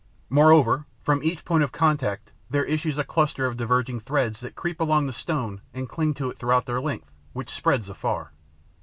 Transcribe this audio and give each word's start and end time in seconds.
Moreover, 0.31 0.87
from 1.03 1.21
each 1.21 1.45
point 1.45 1.63
of 1.63 1.71
contact, 1.71 2.31
there 2.49 2.65
issues 2.65 2.97
a 2.97 3.03
cluster 3.03 3.45
of 3.45 3.55
diverging 3.55 3.99
threads 3.99 4.39
that 4.39 4.55
creep 4.55 4.79
along 4.81 5.05
the 5.05 5.13
stone 5.13 5.61
and 5.75 5.87
cling 5.87 6.15
to 6.15 6.31
it 6.31 6.39
throughout 6.39 6.65
their 6.65 6.81
length, 6.81 7.11
which 7.33 7.51
spreads 7.53 7.87
afar. 7.87 8.31